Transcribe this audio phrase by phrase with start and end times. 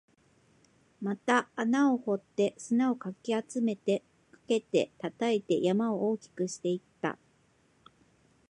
[0.99, 2.97] また穴を掘って、砂を
[3.47, 7.19] 集めて、かけて、叩いて、山を大きくしていった